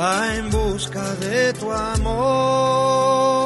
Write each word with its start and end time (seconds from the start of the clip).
va 0.00 0.34
en 0.34 0.48
busca 0.48 1.14
de 1.16 1.52
tu 1.52 1.70
amor. 1.70 3.39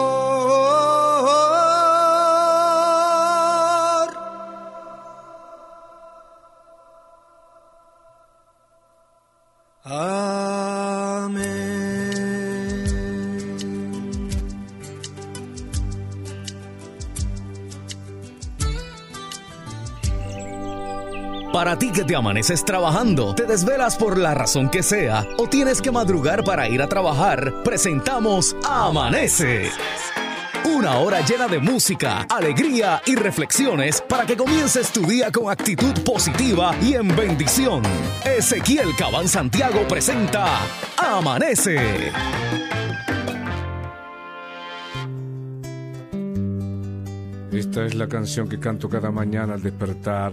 Que 21.95 22.05
te 22.05 22.17
amaneces 22.17 22.65
trabajando, 22.65 23.37
te 23.37 23.45
desvelas 23.45 23.97
por 23.97 24.19
la 24.19 24.35
razón 24.35 24.69
que 24.69 24.83
sea 24.83 25.25
o 25.39 25.49
tienes 25.49 25.81
que 25.81 25.93
madrugar 25.93 26.43
para 26.43 26.69
ir 26.69 26.83
a 26.83 26.89
trabajar, 26.89 27.63
presentamos 27.63 28.57
Amanece. 28.69 29.71
Una 30.65 30.99
hora 30.99 31.21
llena 31.21 31.47
de 31.47 31.61
música, 31.61 32.27
alegría 32.29 33.01
y 33.07 33.15
reflexiones 33.15 34.03
para 34.09 34.27
que 34.27 34.37
comiences 34.37 34.91
tu 34.91 35.07
día 35.07 35.31
con 35.31 35.53
actitud 35.53 35.95
positiva 36.05 36.75
y 36.83 36.95
en 36.95 37.15
bendición. 37.15 37.83
Ezequiel 38.25 38.97
Cabán 38.97 39.29
Santiago 39.29 39.87
presenta 39.87 40.47
Amanece. 40.97 42.11
Esta 47.53 47.87
es 47.87 47.95
la 47.95 48.09
canción 48.09 48.49
que 48.49 48.59
canto 48.59 48.89
cada 48.89 49.13
mañana 49.13 49.55
al 49.55 49.63
despertar 49.63 50.33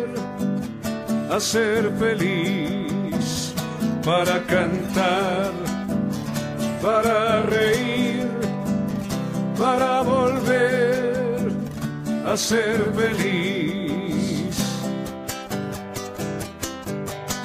a 1.31 1.39
ser 1.39 1.91
feliz, 1.97 3.53
para 4.03 4.39
cantar, 4.45 5.51
para 6.81 7.41
reír, 7.43 8.27
para 9.57 10.01
volver 10.01 11.51
a 12.25 12.35
ser 12.37 12.77
feliz. 12.93 14.55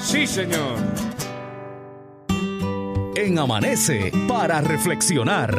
Sí, 0.01 0.27
Señor 0.27 0.97
en 3.17 3.39
Amanece 3.39 4.13
para 4.29 4.61
reflexionar. 4.61 5.51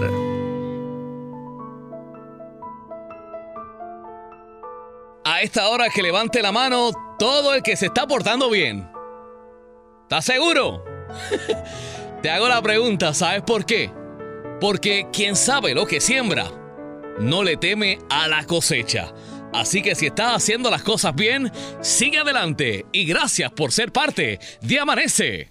a 5.38 5.44
esta 5.44 5.70
hora 5.70 5.90
que 5.92 6.02
levante 6.02 6.42
la 6.42 6.52
mano 6.52 6.90
todo 7.20 7.54
el 7.54 7.62
que 7.62 7.78
se 7.78 7.86
está 7.86 8.08
portando 8.08 8.50
bien. 8.50 8.90
¿Estás 10.02 10.26
seguro? 10.26 10.84
Te 12.24 12.32
hago 12.32 12.48
la 12.48 12.60
pregunta, 12.60 13.14
¿sabes 13.14 13.44
por 13.44 13.64
qué? 13.64 13.92
Porque 14.60 15.06
quien 15.14 15.36
sabe 15.36 15.76
lo 15.76 15.86
que 15.86 16.02
siembra, 16.02 16.50
no 17.20 17.44
le 17.44 17.56
teme 17.56 18.00
a 18.10 18.28
la 18.28 18.46
cosecha. 18.46 19.14
Así 19.54 19.84
que 19.84 19.94
si 19.94 20.08
estás 20.08 20.38
haciendo 20.38 20.72
las 20.72 20.82
cosas 20.82 21.14
bien, 21.14 21.52
sigue 21.82 22.18
adelante 22.18 22.88
y 22.92 23.06
gracias 23.06 23.52
por 23.52 23.72
ser 23.72 23.92
parte 23.92 24.40
de 24.62 24.80
Amanece. 24.80 25.50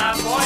la 0.00 0.12
voz. 0.12 0.37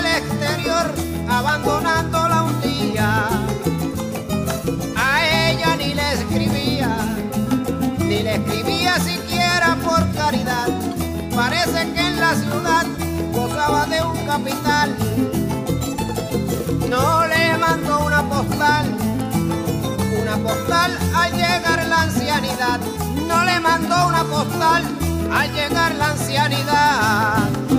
el 0.00 0.06
exterior, 0.06 0.86
abandonándola 1.28 2.42
un 2.44 2.60
día. 2.60 3.28
A 4.96 5.10
ella 5.48 5.76
ni 5.76 5.94
le 5.94 6.12
escribía, 6.12 6.96
ni 7.98 8.22
le 8.22 8.34
escribía 8.36 8.98
siquiera 9.00 9.76
por 9.84 10.02
caridad. 10.12 10.68
Parece 11.34 11.92
que 11.92 12.00
en 12.00 12.20
la 12.20 12.34
ciudad 12.34 12.86
gozaba 13.32 13.86
de 13.86 14.02
un 14.02 14.18
capital. 14.26 14.96
No 16.88 17.26
le 17.26 17.58
mandó 17.58 18.06
una 18.06 18.22
postal, 18.22 18.86
una 20.22 20.36
postal 20.38 20.98
al 21.14 21.32
llegar 21.32 21.86
la 21.86 22.02
ancianidad. 22.02 22.80
No 23.28 23.44
le 23.44 23.60
mandó 23.60 24.08
una 24.08 24.24
postal 24.24 24.82
al 25.32 25.52
llegar 25.52 25.94
la 25.94 26.10
ancianidad. 26.10 27.69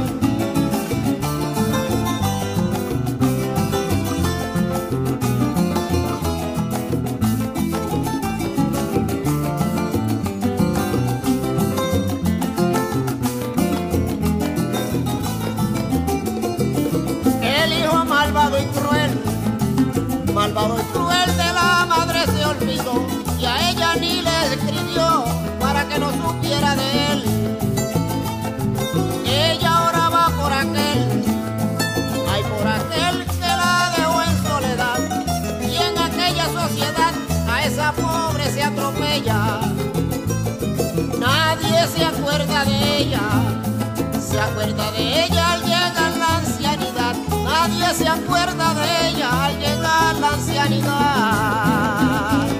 Nadie 41.82 41.98
se 41.98 42.06
acuerda 42.06 42.64
de 42.64 42.98
ella, 43.00 43.22
se 44.20 44.40
acuerda 44.40 44.92
de 44.92 45.26
ella 45.26 45.54
al 45.54 45.62
llegar 45.62 46.16
la 46.16 46.38
ancianidad. 46.38 47.16
Nadie 47.44 47.96
se 47.96 48.08
acuerda 48.08 48.76
de 48.76 49.10
ella 49.10 49.46
al 49.46 49.58
llegar 49.58 50.16
la 50.20 50.30
ancianidad. 50.30 52.51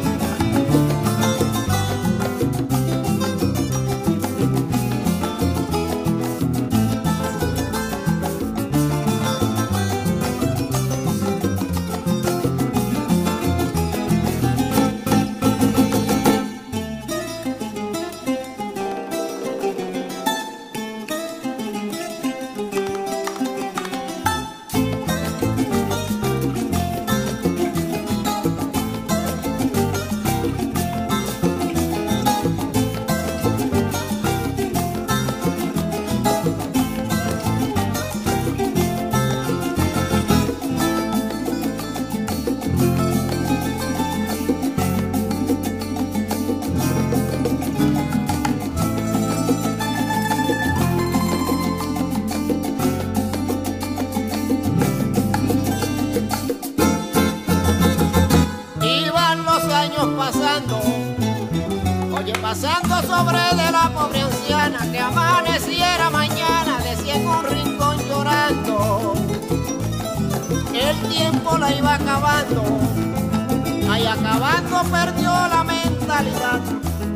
Mentalidad 76.22 76.60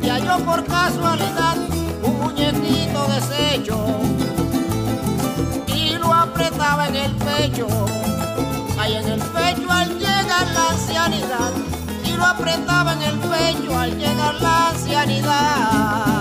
y 0.02 0.08
halló 0.08 0.44
por 0.44 0.64
casualidad 0.64 1.56
un 2.02 2.18
muñequito 2.20 3.06
deshecho. 3.06 3.78
Y 5.66 5.96
lo 5.98 6.12
apretaba 6.12 6.88
en 6.88 6.96
el 6.96 7.12
pecho. 7.16 7.66
Ahí 8.78 8.94
en 8.94 9.08
el 9.08 9.20
pecho 9.20 9.70
al 9.70 9.98
llegar 9.98 10.46
la 10.54 10.70
ancianidad. 10.70 11.52
Y 12.04 12.12
lo 12.12 12.24
apretaba 12.24 12.92
en 12.94 13.02
el 13.02 13.18
pecho 13.18 13.78
al 13.78 13.96
llegar 13.98 14.34
la 14.40 14.68
ancianidad. 14.70 16.15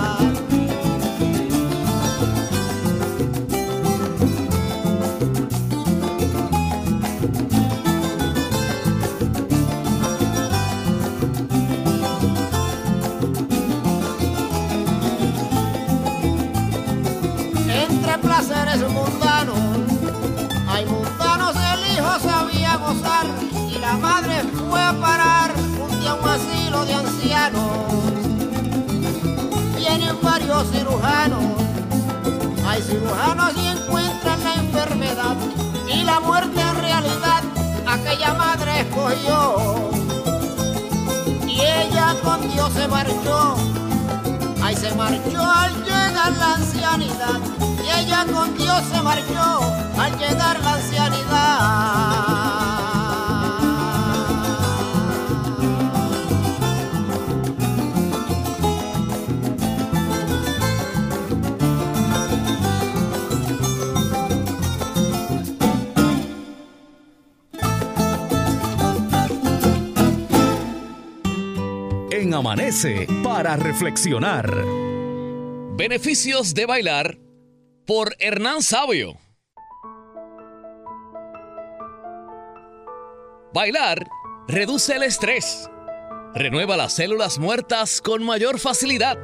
Cirujanos 32.86 33.58
y 33.58 33.68
encuentran 33.68 34.44
la 34.44 34.54
enfermedad 34.56 35.36
y 35.92 36.04
la 36.04 36.20
muerte 36.20 36.62
en 36.62 36.76
realidad 36.76 37.44
aquella 37.88 38.34
madre 38.34 38.82
escogió. 38.82 39.90
Y 41.48 41.62
ella 41.62 42.16
con 42.24 42.42
Dios 42.52 42.72
se 42.74 42.88
marchó, 42.88 43.56
ahí 44.62 44.76
se 44.76 44.94
marchó 44.96 45.42
al 45.42 45.74
llegar 45.84 46.32
la 46.38 46.54
ancianidad 46.56 47.40
y 47.84 48.00
ella 48.00 48.26
con 48.32 48.56
Dios 48.58 48.82
se 48.92 49.02
marchó 49.02 49.62
al 49.98 50.18
llegar 50.20 50.60
la 50.62 50.74
ancianidad. 50.74 52.45
Amanece 72.36 73.08
para 73.24 73.56
reflexionar. 73.56 74.54
Beneficios 75.78 76.54
de 76.54 76.66
bailar 76.66 77.18
por 77.88 78.14
Hernán 78.20 78.62
Sabio. 78.62 79.18
Bailar 83.54 84.06
reduce 84.50 84.98
el 84.98 85.04
estrés, 85.04 85.70
renueva 86.34 86.76
las 86.76 86.92
células 86.92 87.40
muertas 87.40 88.02
con 88.02 88.22
mayor 88.26 88.60
facilidad, 88.60 89.18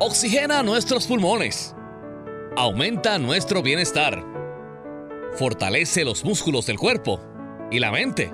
oxigena 0.00 0.64
nuestros 0.64 1.06
pulmones, 1.06 1.76
aumenta 2.56 3.16
nuestro 3.20 3.62
bienestar, 3.62 4.24
fortalece 5.34 6.04
los 6.04 6.24
músculos 6.24 6.66
del 6.66 6.78
cuerpo 6.78 7.20
y 7.70 7.78
la 7.78 7.92
mente. 7.92 8.32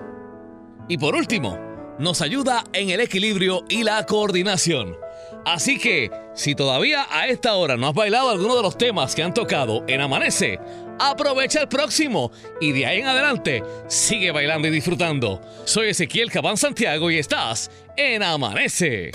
Y 0.88 0.96
por 0.96 1.14
último, 1.14 1.63
nos 1.98 2.20
ayuda 2.20 2.64
en 2.72 2.90
el 2.90 3.00
equilibrio 3.00 3.64
y 3.68 3.82
la 3.82 4.04
coordinación. 4.06 4.96
Así 5.44 5.78
que, 5.78 6.10
si 6.34 6.54
todavía 6.54 7.06
a 7.10 7.28
esta 7.28 7.54
hora 7.54 7.76
no 7.76 7.88
has 7.88 7.94
bailado 7.94 8.30
alguno 8.30 8.56
de 8.56 8.62
los 8.62 8.78
temas 8.78 9.14
que 9.14 9.22
han 9.22 9.34
tocado 9.34 9.84
en 9.86 10.00
Amanece, 10.00 10.58
aprovecha 10.98 11.60
el 11.60 11.68
próximo 11.68 12.32
y 12.60 12.72
de 12.72 12.86
ahí 12.86 13.00
en 13.00 13.06
adelante 13.06 13.62
sigue 13.88 14.30
bailando 14.30 14.68
y 14.68 14.70
disfrutando. 14.70 15.40
Soy 15.64 15.90
Ezequiel 15.90 16.30
Cabán 16.30 16.56
Santiago 16.56 17.10
y 17.10 17.18
estás 17.18 17.70
en 17.96 18.22
Amanece. 18.22 19.12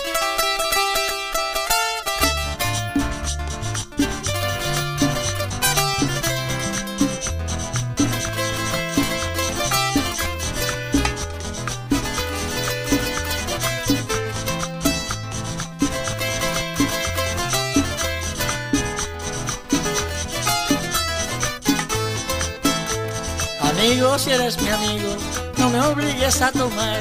Amigo, 23.89 24.19
si 24.19 24.29
eres 24.29 24.61
mi 24.61 24.69
amigo, 24.69 25.15
no 25.57 25.71
me 25.71 25.81
obligues 25.81 26.43
a 26.43 26.51
tomar. 26.51 26.99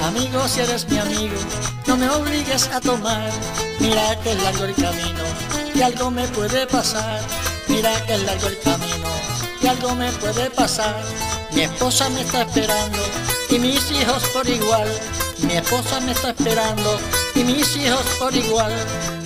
Amigo, 0.00 0.46
si 0.46 0.60
eres 0.60 0.88
mi 0.88 0.96
amigo, 0.96 1.34
no 1.88 1.96
me 1.96 2.08
obligues 2.08 2.68
a 2.68 2.80
tomar. 2.80 3.32
Mira 3.80 4.16
que 4.22 4.30
es 4.30 4.42
largo 4.44 4.64
el 4.66 4.74
camino 4.76 5.24
y 5.74 5.82
algo 5.82 6.08
me 6.12 6.28
puede 6.28 6.68
pasar. 6.68 7.20
Mira 7.66 7.90
que 8.06 8.14
es 8.14 8.22
largo 8.22 8.46
el 8.46 8.60
camino 8.60 9.08
y 9.60 9.66
algo 9.66 9.96
me 9.96 10.12
puede 10.12 10.48
pasar. 10.50 11.02
Mi 11.52 11.62
esposa 11.62 12.08
me 12.10 12.20
está 12.20 12.42
esperando 12.42 12.98
y 13.50 13.58
mis 13.58 13.90
hijos 13.90 14.22
por 14.32 14.48
igual. 14.48 14.88
Mi 15.48 15.54
esposa 15.54 15.98
me 15.98 16.12
está 16.12 16.30
esperando 16.30 16.96
y 17.34 17.42
mis 17.42 17.74
hijos 17.74 18.06
por 18.20 18.32
igual. 18.32 18.72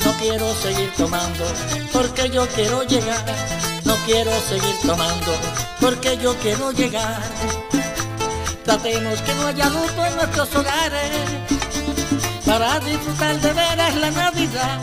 No 0.02 0.10
quiero 0.16 0.54
seguir 0.54 0.90
tomando 0.96 1.44
porque 1.92 2.30
yo 2.30 2.48
quiero 2.48 2.82
llegar. 2.84 3.73
No 3.84 3.94
quiero 4.06 4.30
seguir 4.40 4.76
tomando 4.86 5.32
porque 5.80 6.16
yo 6.18 6.34
quiero 6.38 6.72
llegar. 6.72 7.22
Tratemos 8.64 9.20
que 9.20 9.34
no 9.34 9.46
haya 9.46 9.68
luto 9.68 10.04
en 10.06 10.16
nuestros 10.16 10.54
hogares 10.54 11.10
para 12.46 12.80
disfrutar 12.80 13.38
de 13.40 13.52
veras 13.52 13.94
la 13.96 14.10
Navidad. 14.10 14.80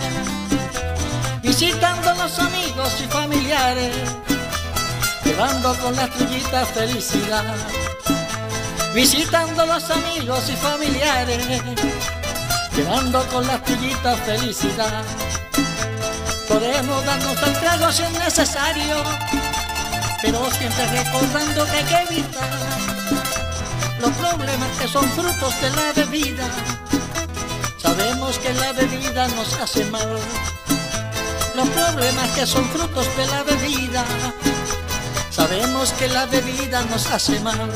Visitando 1.42 2.12
a 2.12 2.14
los 2.14 2.40
amigos 2.40 2.94
y 3.04 3.08
familiares, 3.08 3.96
llevando 5.24 5.76
con 5.80 5.96
las 5.96 6.10
tullitas 6.12 6.68
felicidad. 6.70 7.56
Visitando 8.94 9.64
a 9.64 9.66
los 9.66 9.90
amigos 9.90 10.50
y 10.50 10.56
familiares, 10.58 11.62
llevando 12.76 13.26
con 13.28 13.48
las 13.48 13.64
tullitas 13.64 14.20
felicidad. 14.20 15.04
Podemos 16.52 17.06
darnos 17.06 17.42
el 17.44 17.54
trago 17.54 17.92
si 17.94 18.04
es 18.04 18.12
necesario, 18.12 18.96
pero 20.22 20.52
siempre 20.52 20.86
recordando 20.88 21.66
que 21.66 21.72
hay 21.72 21.84
que 21.86 22.14
evitar 22.14 22.50
los 24.02 24.12
problemas 24.12 24.70
que 24.78 24.88
son 24.90 25.10
frutos 25.12 25.62
de 25.62 25.70
la 25.70 25.94
bebida. 25.94 26.44
Sabemos 27.78 28.38
que 28.40 28.54
la 28.54 28.74
bebida 28.74 29.30
nos 29.30 29.54
hace 29.54 29.86
mal, 29.86 30.20
los 31.56 31.70
problemas 31.70 32.30
que 32.32 32.46
son 32.46 32.66
frutos 32.70 33.08
de 33.16 33.28
la 33.28 33.44
bebida. 33.44 34.04
Sabemos 35.30 35.94
que 35.94 36.10
la 36.10 36.26
bebida 36.26 36.82
nos 36.84 37.10
hace 37.12 37.40
mal. 37.40 37.72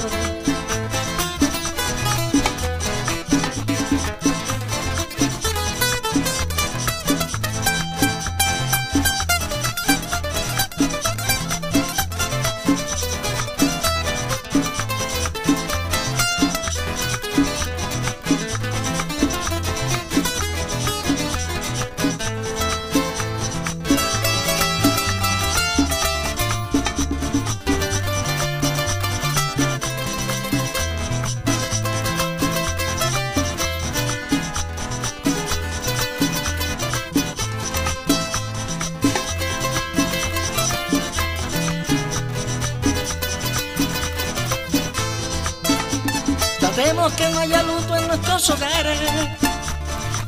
Que 47.05 47.29
no 47.29 47.39
haya 47.39 47.61
luto 47.61 47.95
en 47.95 48.07
nuestros 48.07 48.49
hogares 48.49 48.99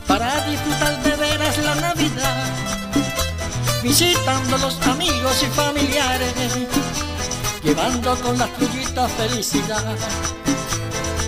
para 0.07 0.45
disfrutar 0.45 1.01
de 1.01 1.15
veras 1.15 1.57
la 1.57 1.73
Navidad, 1.73 2.45
visitando 3.81 4.59
los 4.59 4.79
amigos 4.83 5.41
y 5.41 5.47
familiares, 5.47 6.33
llevando 7.63 8.15
con 8.17 8.37
las 8.37 8.53
tullitas 8.57 9.11
felicidad, 9.13 9.83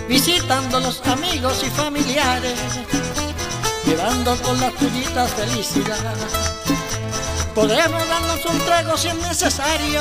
visitando 0.08 0.78
los 0.78 1.04
amigos 1.06 1.62
y 1.66 1.70
familiares, 1.70 2.58
llevando 3.84 4.36
con 4.42 4.58
las 4.60 4.72
tullitas 4.74 5.30
felicidad. 5.32 6.14
Podemos 7.56 8.08
darnos 8.08 8.46
un 8.46 8.58
trago 8.60 8.96
si 8.96 9.08
es 9.08 9.16
necesario, 9.16 10.00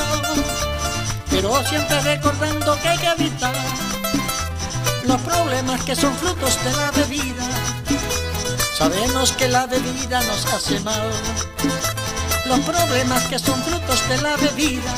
pero 1.31 1.65
siempre 1.65 1.99
recordando 2.01 2.79
que 2.79 2.87
hay 2.87 2.97
que 2.99 3.07
evitar 3.07 3.88
los 5.09 5.21
problemas 5.21 5.83
que 5.85 5.95
son 5.95 6.13
frutos 6.13 6.63
de 6.63 6.71
la 6.73 6.91
bebida. 6.91 7.43
Sabemos 8.77 9.31
que 9.31 9.47
la 9.47 9.65
bebida 9.65 10.21
nos 10.21 10.45
hace 10.53 10.79
mal. 10.81 11.09
Los 12.45 12.59
problemas 12.59 13.23
que 13.25 13.39
son 13.39 13.59
frutos 13.63 14.07
de 14.07 14.21
la 14.21 14.37
bebida. 14.37 14.93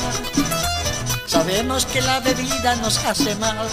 Sabemos 1.26 1.86
que 1.86 2.02
la 2.02 2.20
bebida 2.20 2.76
nos 2.76 3.02
hace 3.06 3.34
mal. 3.36 3.66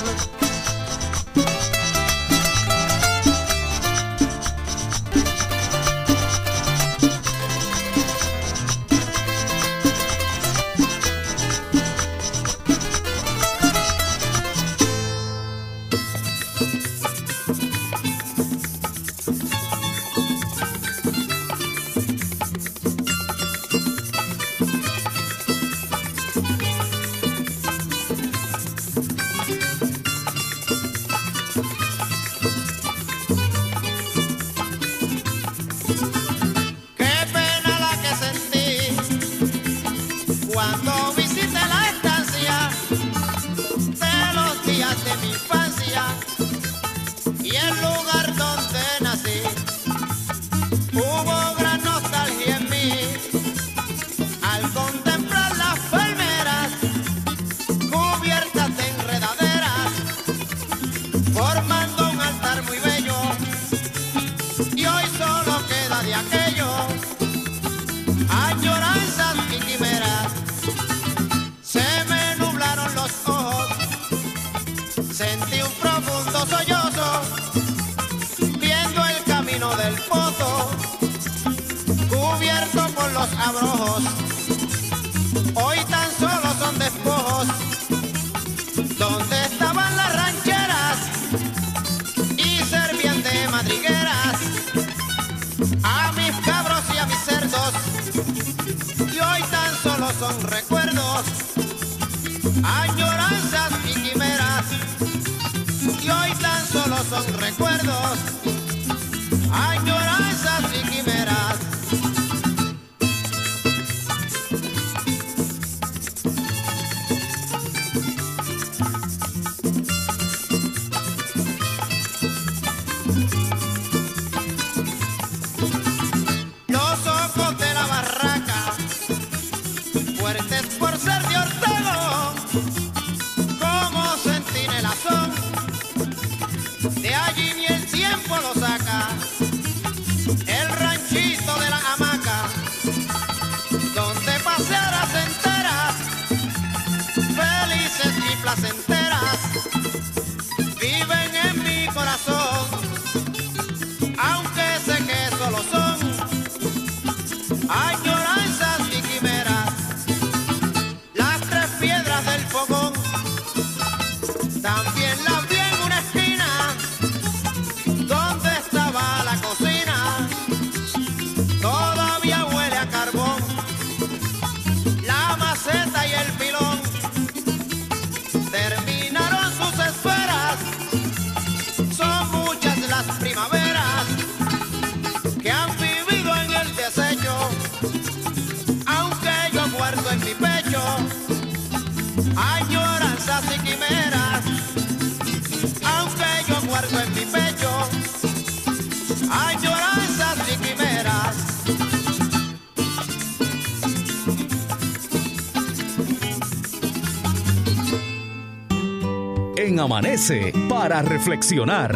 Para 210.69 211.01
reflexionar. 211.01 211.93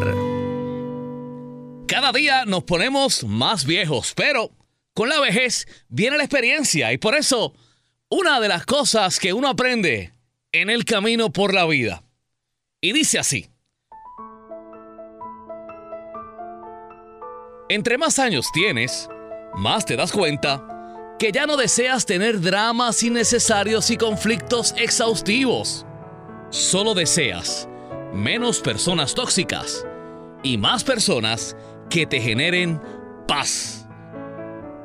Cada 1.87 2.11
día 2.11 2.43
nos 2.43 2.65
ponemos 2.65 3.23
más 3.23 3.65
viejos, 3.65 4.13
pero 4.13 4.51
con 4.93 5.07
la 5.07 5.21
vejez 5.21 5.65
viene 5.87 6.17
la 6.17 6.25
experiencia 6.25 6.91
y 6.91 6.97
por 6.97 7.15
eso 7.15 7.53
una 8.09 8.41
de 8.41 8.49
las 8.49 8.65
cosas 8.65 9.19
que 9.19 9.31
uno 9.31 9.47
aprende 9.47 10.11
en 10.51 10.69
el 10.69 10.83
camino 10.83 11.31
por 11.31 11.53
la 11.53 11.65
vida. 11.65 12.03
Y 12.81 12.91
dice 12.91 13.19
así. 13.19 13.49
Entre 17.69 17.97
más 17.97 18.19
años 18.19 18.51
tienes, 18.51 19.07
más 19.55 19.85
te 19.85 19.95
das 19.95 20.11
cuenta 20.11 21.15
que 21.19 21.31
ya 21.31 21.45
no 21.45 21.55
deseas 21.55 22.05
tener 22.05 22.41
dramas 22.41 23.01
innecesarios 23.01 23.89
y 23.91 23.95
conflictos 23.95 24.75
exhaustivos. 24.77 25.85
Solo 26.49 26.93
deseas 26.93 27.69
menos 28.13 28.59
personas 28.59 29.15
tóxicas 29.15 29.85
y 30.43 30.57
más 30.57 30.83
personas 30.83 31.55
que 31.89 32.05
te 32.05 32.21
generen 32.21 32.79
paz. 33.27 33.87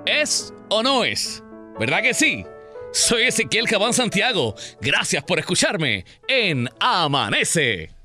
¿Es 0.07 0.53
o 0.71 0.83
no 0.83 1.05
es? 1.05 1.43
¿Verdad 1.79 2.03
que 2.03 2.15
sí? 2.15 2.45
Soy 2.93 3.23
Ezequiel 3.25 3.69
Cabán 3.69 3.93
Santiago. 3.93 4.55
Gracias 4.81 5.23
por 5.25 5.39
escucharme 5.39 6.07
en 6.27 6.69
Amanece. 6.81 7.98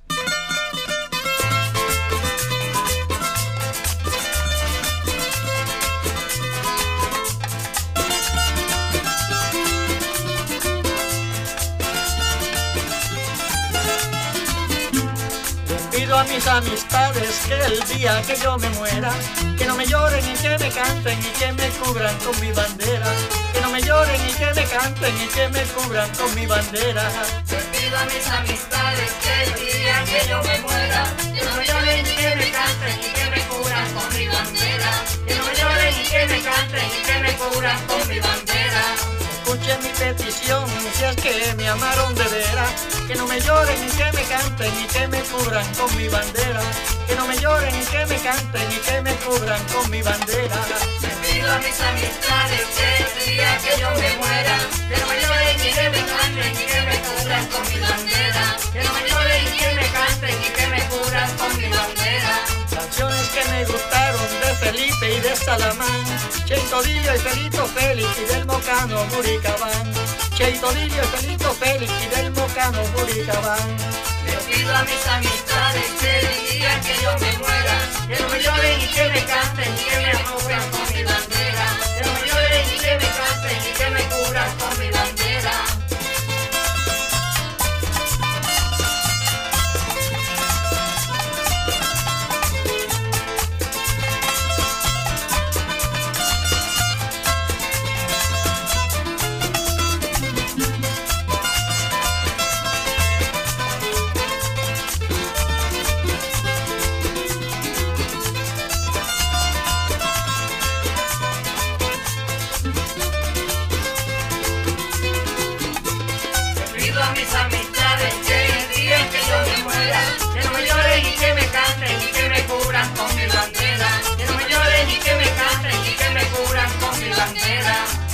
Mis 16.29 16.47
amistades 16.47 17.45
que 17.47 17.55
el 17.55 17.79
día 17.97 18.21
que 18.25 18.36
yo 18.38 18.57
me 18.57 18.69
muera, 18.69 19.12
que 19.57 19.65
no 19.65 19.75
me 19.75 19.86
lloren 19.86 20.23
y 20.25 20.33
que 20.36 20.57
me 20.57 20.69
canten 20.69 21.19
y 21.19 21.31
que 21.39 21.51
me 21.53 21.69
cubran 21.79 22.15
con 22.19 22.39
mi 22.39 22.51
bandera. 22.51 23.07
Que 23.53 23.62
no 23.62 23.69
me 23.71 23.81
lloren 23.81 24.21
y 24.29 24.33
que 24.33 24.53
me 24.53 24.65
canten 24.65 25.15
y 25.17 25.27
que 25.27 25.49
me 25.49 25.63
cubran 25.73 26.09
con 26.15 26.33
mi 26.36 26.45
bandera. 26.45 27.03
Te 27.47 27.55
pido 27.55 27.97
a 27.97 28.05
mis 28.05 28.27
amistades 28.27 29.12
que 29.23 29.43
el 29.43 29.53
día 29.65 30.03
que 30.05 30.29
yo 30.29 30.41
me 30.43 30.59
muera, 30.59 31.03
que 31.17 31.45
no 31.45 31.55
me 31.55 31.65
lloren 31.65 31.99
y 32.05 32.15
que 32.15 32.36
me 32.36 32.51
canten 32.51 32.99
y 32.99 33.09
que 33.13 33.25
me 33.29 33.41
cubran 33.47 33.93
con 33.93 34.17
mi 34.17 34.27
bandera. 34.27 34.91
Que 35.27 35.36
no 35.36 35.43
me 35.45 35.55
lloren 35.55 35.93
y 35.99 36.09
que 36.09 36.25
me 36.27 36.41
canten 36.41 36.86
y 36.86 37.05
que 37.05 37.19
me 37.19 37.33
cubran 37.33 37.88
con 37.88 38.07
mi 38.07 38.19
bandera. 38.19 39.12
Escuchen 39.45 39.84
mi 39.84 39.89
petición, 39.89 40.65
si 40.95 41.03
es 41.03 41.15
que 41.17 41.53
me 41.56 41.67
amaron 41.67 42.15
de 42.15 42.23
veras, 42.23 42.71
que 43.06 43.13
no 43.15 43.27
me 43.27 43.41
lloren 43.41 43.75
y 43.86 43.91
que 43.91 44.10
me 44.13 44.23
canten 44.23 44.71
y 44.82 44.88
que 44.88 45.06
me 45.10 45.19
cubran 45.23 45.67
con 45.75 45.97
mi 45.97 46.08
bandera, 46.08 46.62
que 47.06 47.15
no 47.15 47.27
me 47.27 47.38
lloren 47.38 47.75
y 47.75 47.84
que 47.84 48.06
me 48.06 48.15
canten 48.19 48.71
y 48.71 48.75
que 48.77 49.01
me 49.01 49.13
cubran 49.15 49.62
con 49.65 49.91
mi 49.91 50.01
bandera. 50.01 50.56
Te 51.01 51.08
pido 51.27 51.51
a 51.51 51.58
mis 51.58 51.77
amistades 51.77 52.62
que 52.77 52.88
el 53.03 53.36
día 53.36 53.58
que 53.58 53.82
yo 53.82 53.89
me 53.91 54.15
muera, 54.15 54.58
que 54.88 54.97
no 55.01 55.08
me 55.08 55.21
lloren 55.21 55.60
y 55.60 55.73
que 55.73 55.89
me 55.89 56.06
canten 56.08 56.53
y 56.53 56.65
que 56.65 56.82
me 56.88 56.97
cubran 57.03 57.45
con 57.47 57.63
mi 57.67 57.79
bandera, 57.82 58.58
que 58.71 58.82
no 58.82 58.93
me 58.93 59.10
lloren 59.10 59.43
y 59.43 59.58
que 59.58 59.73
me 59.75 59.88
canten 59.91 60.36
y 60.39 60.49
que 60.56 60.67
me 60.67 60.82
cubran 60.88 61.38
con 61.38 61.58
mi 61.58 61.67
bandera. 61.67 62.62
Canciones 62.75 63.29
que 63.29 63.43
me 63.49 63.65
gustaron 63.65 64.21
de 64.41 64.55
Felipe 64.55 65.15
y 65.15 65.19
de 65.19 65.36
Salamán, 65.36 66.03
Cheito 66.45 66.81
Dilio 66.83 67.15
y 67.15 67.19
Felito 67.19 67.65
Félix 67.67 68.09
y 68.17 68.25
del 68.33 68.45
Mocano 68.45 69.05
Muricabán, 69.05 69.93
Cheito 70.36 70.71
Dilio 70.73 71.03
y 71.03 71.17
Felito 71.17 71.53
Félix 71.53 71.91
y 72.03 72.07
del 72.15 72.31
Mocano 72.31 72.79
Muricabán. 72.97 73.77
Le 74.25 74.33
pido 74.51 74.75
a 74.75 74.83
mis 74.83 75.07
amistades 75.07 75.86
que 75.99 76.19
el 76.19 76.51
día 76.51 76.81
que 76.81 76.95
yo 77.01 77.12
me 77.19 77.38
muera, 77.38 77.77
que 78.07 78.19
no 78.23 78.36
lloren 78.36 78.81
y 78.81 78.88
que 78.88 79.09
me 79.09 79.25
canten 79.25 79.73
y 79.73 79.83
que 79.89 79.97
me 79.97 80.23
cubran 80.23 80.71
con 80.71 80.93
mi 80.93 81.03
bandera, 81.03 81.67
que 81.95 82.05
no 82.05 82.13
me 82.13 82.27
lloren 82.27 82.65
y 82.73 82.79
que 82.79 82.97
me 82.97 83.09
canten 83.19 83.57
y 83.57 83.73
que 83.77 83.89
me 83.91 84.03
cubran 84.03 84.57
con 84.57 84.69
mi 84.79 84.86
bandera. 84.86 84.92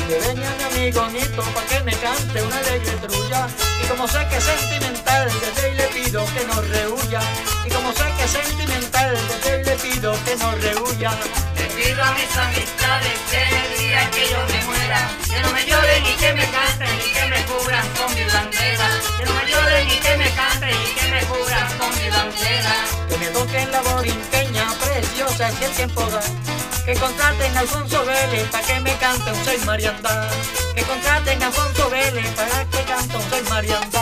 Que 0.09 0.17
venga 0.21 0.49
mi 0.57 0.63
amigo 0.63 1.05
Nito 1.11 1.43
pa' 1.53 1.61
que 1.69 1.83
me 1.83 1.93
cante 1.93 2.41
una 2.41 2.57
alegre 2.57 2.97
trulla. 2.97 3.45
Y 3.83 3.85
como 3.85 4.07
sé 4.07 4.17
que 4.27 4.37
es 4.37 4.43
sentimental, 4.43 5.29
desde 5.39 5.67
ahí 5.67 5.75
le 5.75 5.87
pido 5.93 6.25
que 6.33 6.45
no 6.49 6.59
rehuya. 6.61 7.21
Y 7.63 7.69
como 7.69 7.93
sé 7.93 8.05
que 8.17 8.23
es 8.23 8.31
sentimental, 8.31 9.15
desde 9.29 9.51
ahí 9.53 9.63
le 9.63 9.75
pido 9.77 10.11
que 10.25 10.35
no 10.37 10.49
rehuya. 10.65 11.11
Le 11.57 11.65
pido 11.77 12.03
a 12.03 12.11
mis 12.17 12.37
amistades 12.37 13.17
que 13.29 13.37
el 13.37 13.77
día 13.77 14.09
que 14.09 14.25
yo 14.33 14.39
me 14.49 14.59
muera, 14.65 14.99
que 15.29 15.39
no 15.41 15.53
me 15.53 15.63
lloren 15.67 16.03
y 16.03 16.13
que 16.17 16.33
me 16.33 16.45
canten 16.57 16.95
y 17.05 17.13
que 17.13 17.25
me 17.29 17.39
cubran 17.45 17.87
con 17.93 18.09
mi 18.15 18.25
bandera, 18.33 18.89
que 19.15 19.25
no 19.25 19.33
me 19.35 19.45
lloren 19.45 19.87
y 19.89 19.97
que 20.05 20.17
me 20.17 20.29
canten 20.31 20.73
y 20.73 20.89
que 20.97 21.07
me 21.13 21.21
cubran 21.29 21.67
con 21.77 21.89
mi 22.01 22.09
bandera. 22.09 22.75
Que 23.09 23.17
me 23.17 23.27
toquen 23.27 23.71
la 23.71 23.81
borinqueña 23.81 24.73
preciosa 24.73 25.51
si 25.51 25.65
el 25.65 25.71
tiempo 25.73 26.01
da 26.09 26.58
Que 26.89 26.95
contraten 26.95 27.55
a 27.55 27.59
Alfonso 27.59 28.03
Vélez 28.03 28.49
pa' 28.49 28.61
que 28.61 28.79
me 28.79 28.91
cante 28.97 29.31
un 29.31 29.45
Soy 29.45 29.59
Mariandá 29.59 30.27
Que 30.73 30.81
contraten 30.81 31.43
a 31.43 31.45
Alfonso 31.45 31.87
Vélez 31.87 32.27
para 32.33 32.65
que 32.65 32.81
cante 32.81 33.15
un 33.15 33.29
Soy 33.29 33.43
Mariandá 33.43 34.01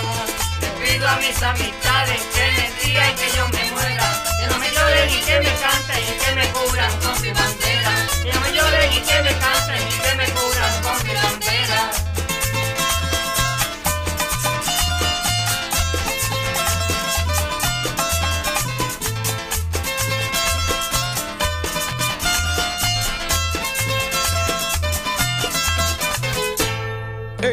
Le 0.62 0.70
pido 0.80 1.06
a 1.06 1.18
mis 1.18 1.44
amistades 1.44 2.22
que 2.34 2.88
día 2.88 3.10
en 3.10 3.16
que 3.18 3.30
yo 3.36 3.46
me 3.50 3.72
muera, 3.72 4.08
que 4.40 4.48
no 4.48 4.58
me 4.58 4.72
lloren 4.72 5.10
y 5.10 5.20
que 5.20 5.38
me 5.38 5.54
canten 5.60 6.02
y 6.02 6.14
que 6.24 6.32
me 6.32 6.48
cubran 6.56 6.92
con 7.04 7.22
mi 7.22 7.32
bandera, 7.34 7.94
que 8.24 8.32
no 8.32 8.40
me 8.40 8.52
lloren 8.54 8.94
y 8.94 9.02
que 9.02 9.22
me 9.22 9.34
canten 9.36 9.82
y 9.86 9.98
que 10.04 10.16
me 10.16 10.26
cubran 10.32 10.82
con 10.82 11.08
mi 11.08 11.14
bandera. 11.14 11.67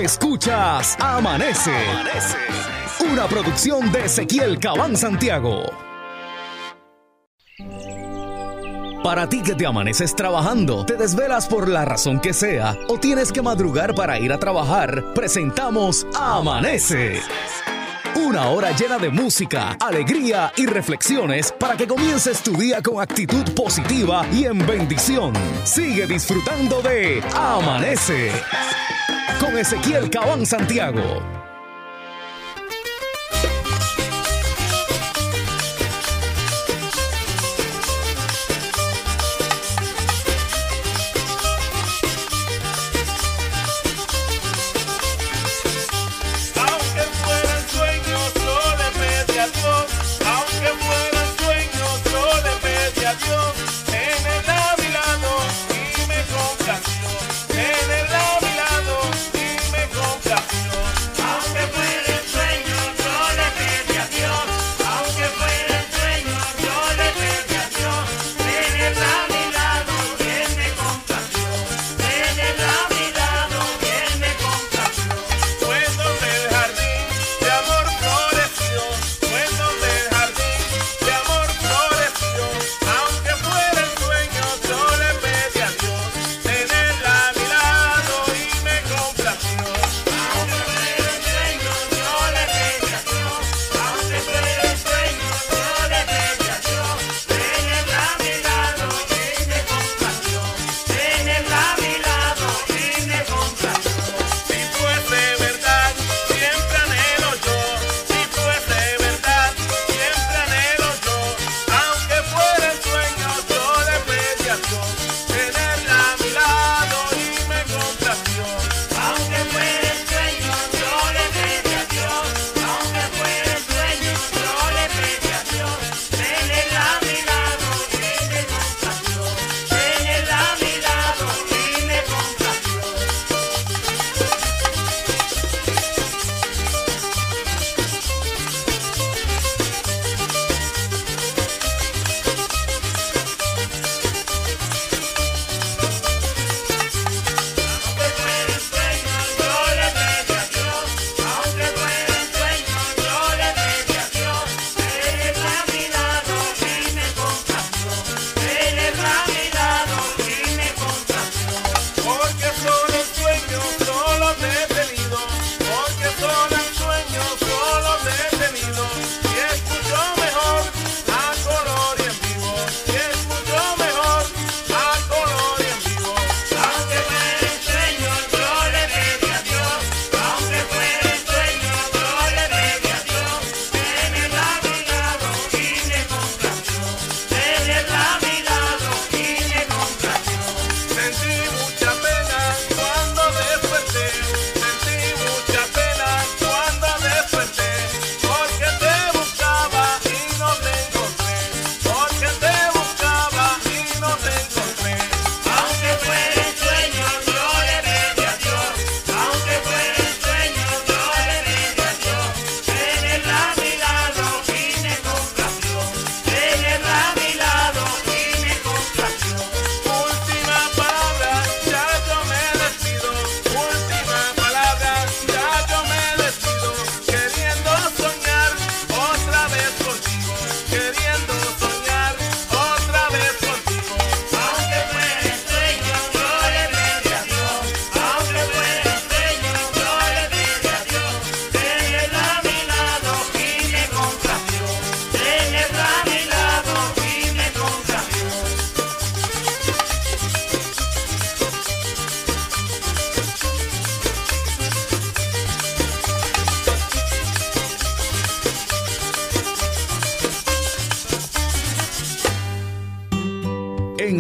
Escuchas 0.03 0.97
Amanece. 0.99 1.71
Una 3.13 3.27
producción 3.29 3.93
de 3.93 4.07
Ezequiel 4.07 4.59
Cabán 4.59 4.97
Santiago. 4.97 5.63
Para 9.05 9.29
ti 9.29 9.43
que 9.43 9.55
te 9.55 9.67
amaneces 9.67 10.17
trabajando, 10.17 10.85
te 10.85 10.97
desvelas 10.97 11.47
por 11.47 11.69
la 11.69 11.85
razón 11.85 12.21
que 12.21 12.33
sea 12.33 12.77
o 12.89 12.99
tienes 12.99 13.31
que 13.31 13.41
madrugar 13.41 13.95
para 13.95 14.19
ir 14.19 14.33
a 14.33 14.39
trabajar, 14.39 15.15
presentamos 15.15 16.07
Amanece. 16.19 17.21
Una 18.17 18.49
hora 18.49 18.73
llena 18.73 18.99
de 18.99 19.11
música, 19.11 19.77
alegría 19.81 20.53
y 20.57 20.67
reflexiones 20.67 21.53
para 21.53 21.77
que 21.77 21.87
comiences 21.87 22.43
tu 22.43 22.57
día 22.57 22.83
con 22.83 23.01
actitud 23.01 23.45
positiva 23.55 24.27
y 24.33 24.45
en 24.47 24.65
bendición. 24.67 25.33
Sigue 25.65 26.07
disfrutando 26.07 26.83
de 26.83 27.23
Amanece 27.35 28.33
con 29.41 29.59
Ezequiel 29.59 30.11
Cabán 30.11 30.45
Santiago. 30.47 31.44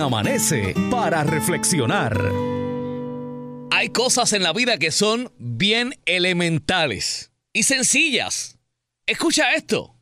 Amanece 0.04 0.74
para 0.90 1.24
reflexionar. 1.24 2.30
Hay 3.70 3.88
cosas 3.88 4.34
en 4.34 4.42
la 4.42 4.52
vida 4.52 4.76
que 4.76 4.90
son 4.90 5.32
bien 5.38 5.94
elementales 6.04 7.32
y 7.54 7.62
sencillas. 7.62 8.58
Escucha 9.06 9.54
esto. 9.54 9.96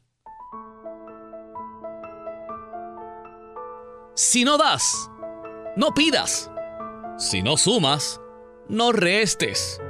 Si 4.16 4.44
no 4.44 4.58
das, 4.58 5.08
no 5.76 5.94
pidas. 5.94 6.50
Si 7.16 7.40
no 7.40 7.56
sumas, 7.56 8.20
no 8.68 8.90
restes. 8.90 9.80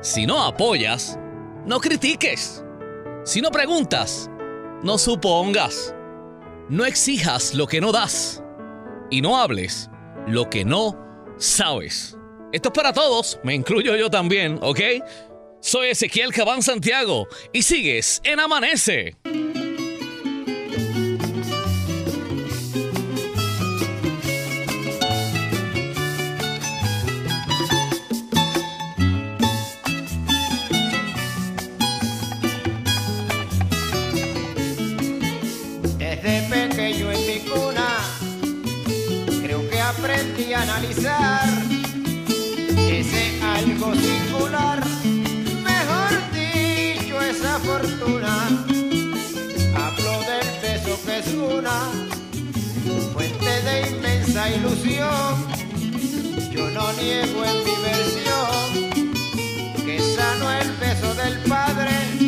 Si 0.00 0.26
no 0.26 0.42
apoyas, 0.42 1.16
no 1.64 1.78
critiques. 1.80 2.64
Si 3.24 3.40
no 3.40 3.52
preguntas, 3.52 4.28
no 4.82 4.98
supongas. 4.98 5.94
No 6.68 6.84
exijas 6.84 7.54
lo 7.54 7.68
que 7.68 7.80
no 7.80 7.92
das. 7.92 8.42
Y 9.10 9.20
no 9.20 9.36
hables 9.36 9.90
lo 10.26 10.48
que 10.48 10.64
no 10.64 10.96
sabes. 11.38 12.16
Esto 12.52 12.68
es 12.68 12.74
para 12.74 12.92
todos, 12.92 13.38
me 13.42 13.54
incluyo 13.54 13.96
yo 13.96 14.10
también, 14.10 14.58
¿ok? 14.62 14.80
Soy 15.60 15.88
Ezequiel 15.88 16.32
Cabán 16.32 16.62
Santiago 16.62 17.28
y 17.52 17.62
sigues 17.62 18.20
en 18.24 18.40
Amanece. 18.40 19.16
Aprendí 40.00 40.54
a 40.54 40.62
analizar 40.62 41.46
ese 42.88 43.38
algo 43.42 43.94
singular, 43.94 44.82
mejor 45.62 46.12
dicho, 46.32 47.20
esa 47.20 47.58
fortuna. 47.58 48.34
Hablo 49.76 50.12
del 50.30 50.48
beso 50.62 50.98
que 51.04 51.18
es 51.18 51.26
una 51.34 51.78
fuente 53.12 53.52
de 53.66 53.90
inmensa 53.90 54.48
ilusión. 54.48 55.34
Yo 56.50 56.70
no 56.70 56.92
niego 56.94 57.44
en 57.44 57.58
mi 57.66 57.76
versión 57.90 58.66
que 59.84 60.00
sano 60.00 60.50
el 60.50 60.72
beso 60.76 61.14
del 61.14 61.38
padre 61.40 62.19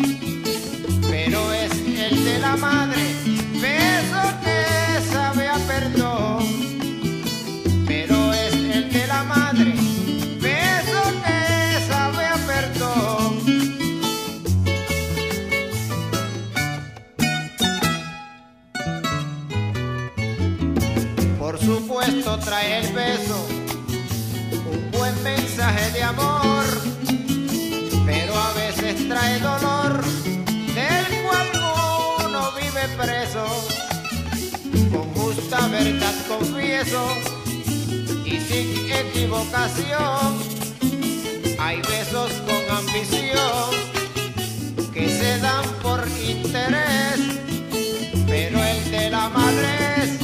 sin 38.53 38.93
equivocación, 38.93 40.39
hay 41.59 41.81
besos 41.81 42.31
con 42.47 42.77
ambición 42.77 43.71
que 44.93 45.09
se 45.09 45.39
dan 45.39 45.65
por 45.83 46.07
interés, 46.23 47.19
pero 48.27 48.63
el 48.63 48.91
de 48.91 49.11
la 49.11 49.31
madre 49.31 49.71
es 50.03 50.22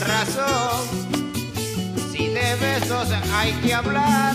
razón. 0.00 0.86
Si 2.12 2.28
de 2.28 2.54
besos 2.56 3.08
hay 3.32 3.52
que 3.62 3.74
hablar, 3.74 4.34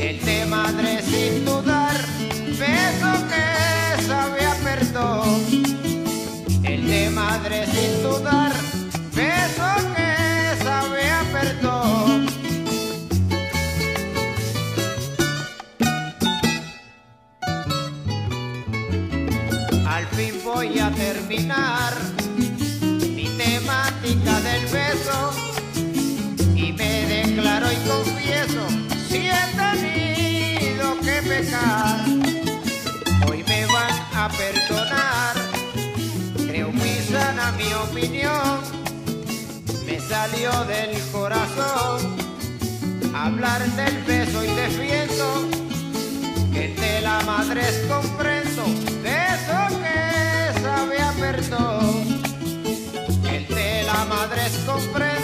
el 0.00 0.24
de 0.24 0.46
madre 0.46 1.02
sin 1.02 1.44
dudar, 1.44 1.96
beso 2.58 3.12
que 3.30 4.02
sabe 4.02 4.44
a 4.44 4.54
perdón. 4.62 5.40
El 6.64 6.86
de 6.86 7.10
madre 7.10 7.66
sin 7.66 8.02
dudar, 8.02 8.52
beso 9.14 9.70
que 9.96 10.64
sabe 10.64 11.10
a 11.10 11.22
perdón. 11.32 12.26
Al 19.86 20.06
fin 20.08 20.40
voy 20.44 20.78
a 20.78 20.90
terminar 20.90 22.13
Hoy 33.28 33.44
me 33.46 33.66
van 33.66 33.96
a 34.14 34.28
perdonar, 34.28 35.36
creo 36.46 36.72
muy 36.72 36.98
sana 37.10 37.52
mi 37.52 37.72
opinión, 37.72 38.60
me 39.86 40.00
salió 40.00 40.50
del 40.64 40.98
corazón 41.12 42.24
hablar 43.14 43.62
del 43.62 44.02
beso 44.04 44.44
y 44.44 44.48
defiendo 44.48 45.48
que 46.52 46.68
de 46.68 47.00
la 47.00 47.20
madre 47.22 47.62
es 47.62 47.78
comprendo, 47.88 48.64
beso 49.02 49.80
que 49.82 50.60
sabe 50.60 51.00
a 51.00 51.12
perdón. 51.12 52.22
El 53.30 53.46
de 53.46 53.84
la 53.84 54.04
madre 54.04 54.46
es 54.46 54.56
comprendo, 54.66 55.23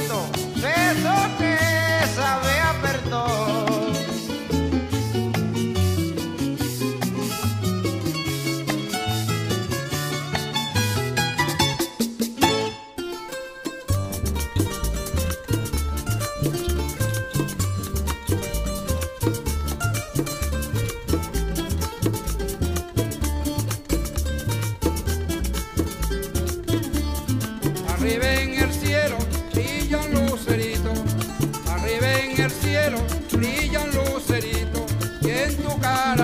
y 35.78 36.19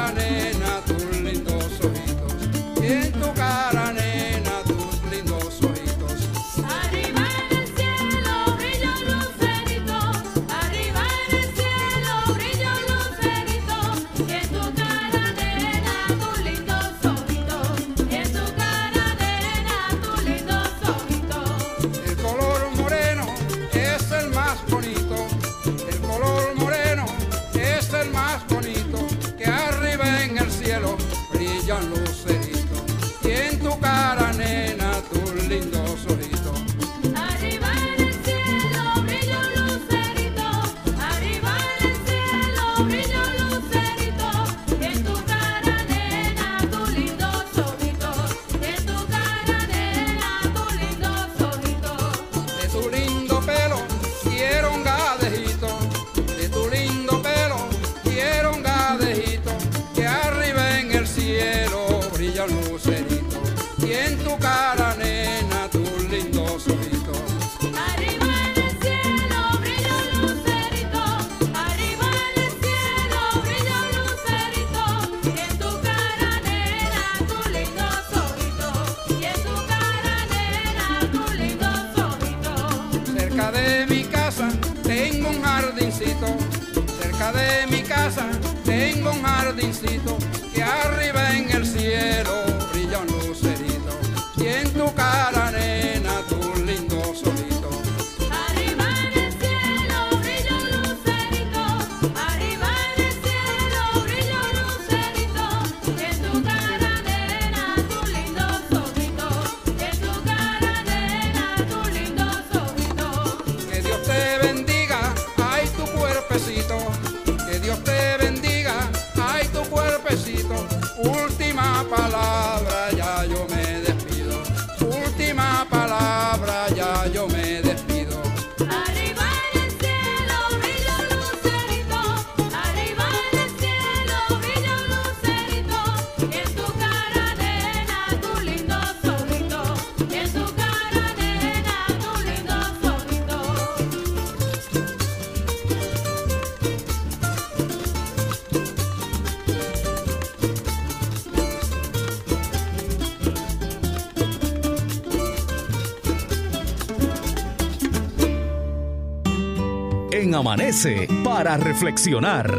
Para 161.23 161.59
reflexionar. 161.59 162.51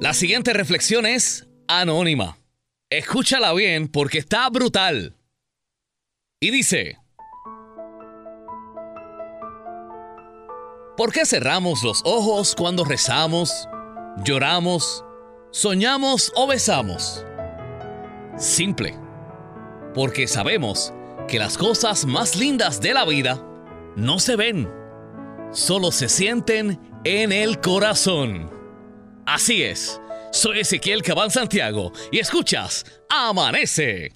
La 0.00 0.12
siguiente 0.12 0.52
reflexión 0.52 1.06
es 1.06 1.46
anónima. 1.68 2.36
Escúchala 2.90 3.52
bien 3.52 3.86
porque 3.86 4.18
está 4.18 4.50
brutal. 4.50 5.14
Y 6.40 6.50
dice, 6.50 6.98
¿por 10.96 11.12
qué 11.12 11.24
cerramos 11.26 11.84
los 11.84 12.02
ojos 12.04 12.56
cuando 12.56 12.84
rezamos, 12.84 13.68
lloramos, 14.24 15.04
soñamos 15.52 16.32
o 16.34 16.48
besamos? 16.48 17.24
Simple, 18.36 18.96
porque 19.94 20.26
sabemos 20.26 20.92
que 21.28 21.38
las 21.38 21.56
cosas 21.56 22.04
más 22.04 22.34
lindas 22.34 22.80
de 22.80 22.94
la 22.94 23.04
vida 23.04 23.40
no 23.94 24.18
se 24.18 24.34
ven, 24.34 24.68
solo 25.52 25.92
se 25.92 26.08
sienten 26.08 26.80
en 27.04 27.32
el 27.32 27.60
corazón. 27.60 28.50
Así 29.26 29.62
es, 29.62 30.00
soy 30.32 30.60
Ezequiel 30.60 31.02
Cabán 31.02 31.30
Santiago 31.30 31.92
y 32.10 32.18
escuchas 32.18 32.84
Amanece. 33.08 34.12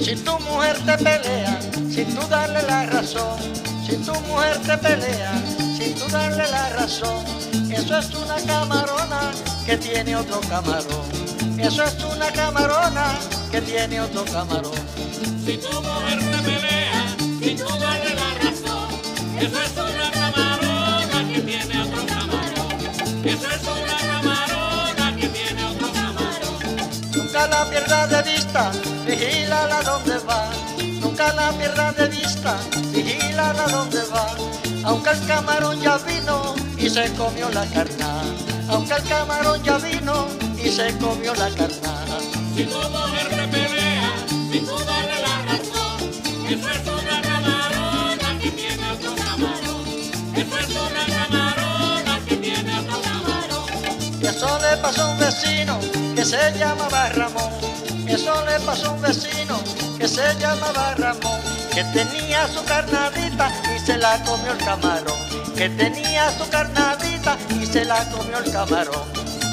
Si 0.00 0.14
tu 0.14 0.38
mujer 0.38 0.76
te 0.86 0.96
pelea, 0.98 1.58
sin 1.90 2.14
tú 2.14 2.26
darle 2.28 2.62
la 2.62 2.86
razón. 2.86 3.65
Si 3.86 3.96
tu 3.98 4.12
mujer 4.22 4.58
te 4.66 4.76
pelea, 4.78 5.40
sin 5.78 5.94
tú 5.94 6.08
darle 6.10 6.50
la 6.50 6.70
razón. 6.70 7.24
Eso 7.70 7.96
es 7.96 8.12
una 8.14 8.34
camarona 8.44 9.30
que 9.64 9.76
tiene 9.76 10.16
otro 10.16 10.40
camarón. 10.40 11.06
Eso 11.56 11.84
es 11.84 11.94
una 12.02 12.32
camarona 12.32 13.14
que 13.52 13.60
tiene 13.60 14.00
otro 14.00 14.24
camarón. 14.24 14.74
Si 15.44 15.56
tu 15.58 15.80
mujer 15.82 16.18
te 16.18 16.38
pelea, 16.42 17.16
sin 17.40 17.56
tú 17.58 17.68
darle 17.78 18.12
la 18.16 18.30
razón, 18.42 18.88
eso 19.38 19.60
es 19.62 19.72
una 19.76 20.10
camarona 20.10 21.32
que 21.32 21.40
tiene 21.42 21.82
otro 21.82 22.06
camarón. 22.06 23.24
Eso 23.24 23.48
es 23.54 23.62
una 23.62 23.98
camarona 24.10 25.16
que 25.16 25.28
tiene 25.28 25.64
otro 25.64 25.92
camarón. 25.92 26.58
Nunca 27.14 27.46
la 27.46 27.70
pierdas 27.70 28.10
de 28.10 28.32
vista, 28.32 28.72
vigílala 29.06 29.80
donde 29.82 30.18
va. 30.26 30.65
Nunca 31.18 31.32
la 31.32 31.50
pierdas 31.52 31.96
de 31.96 32.08
vista, 32.08 32.58
vigílala 32.92 33.66
donde 33.68 34.02
va. 34.12 34.26
Aunque 34.84 35.08
el 35.08 35.26
camarón 35.26 35.80
ya 35.80 35.96
vino 35.96 36.54
y 36.76 36.90
se 36.90 37.10
comió 37.14 37.48
la 37.48 37.64
carnada. 37.64 38.22
Aunque 38.68 38.92
el 38.92 39.02
camarón 39.04 39.62
ya 39.62 39.78
vino 39.78 40.26
y 40.62 40.68
se 40.68 40.94
comió 40.98 41.34
la 41.36 41.48
carnada. 41.48 42.18
Si 42.54 42.64
tu 42.64 42.76
mujer 42.90 43.28
te 43.30 43.48
pelea, 43.48 44.12
sin 44.52 44.66
tú 44.66 44.76
darle 44.76 45.22
la 45.22 45.42
razón, 45.52 45.96
eso 46.50 46.68
es 46.68 46.86
una 46.86 47.22
camarona 47.22 48.38
que 48.38 48.50
tiene 48.50 48.90
otro 48.90 49.14
camarón. 49.14 49.86
Eso 50.34 50.58
es 50.58 50.68
una 50.68 51.06
camarona 51.16 52.20
que 52.28 52.36
tiene 52.36 52.78
otro 52.78 53.00
camarón. 53.00 54.22
Eso 54.22 54.58
le 54.58 54.76
pasó 54.82 55.04
a 55.04 55.08
un 55.12 55.18
vecino 55.18 55.80
que 56.14 56.26
se 56.26 56.58
llamaba 56.58 57.08
Ramón. 57.08 57.75
Eso 58.08 58.44
le 58.44 58.60
pasó 58.60 58.88
a 58.88 58.92
un 58.92 59.02
vecino 59.02 59.60
que 59.98 60.06
se 60.06 60.22
llamaba 60.38 60.94
Ramón. 60.94 61.40
Que 61.74 61.84
tenía 61.84 62.46
su 62.48 62.64
carnadita 62.64 63.50
y 63.74 63.78
se 63.84 63.98
la 63.98 64.22
comió 64.24 64.52
el 64.52 64.58
camarón. 64.58 65.18
Que 65.54 65.68
tenía 65.70 66.30
su 66.38 66.48
carnadita 66.48 67.36
y 67.60 67.66
se 67.66 67.84
la 67.84 68.08
comió 68.10 68.38
el 68.38 68.50
camarón. 68.50 69.02